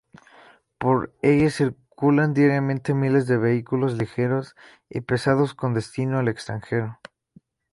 [0.79, 4.55] Por ella circulan diariamente miles de vehículos ligeros
[4.89, 6.97] y pesados con destino al extranjero.